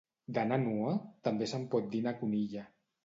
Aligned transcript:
D'anar 0.37 0.57
nua 0.61 0.95
també 1.27 1.49
se'n 1.53 1.67
pot 1.75 1.93
dir 1.93 2.03
anar 2.03 2.15
conilla 2.23 2.65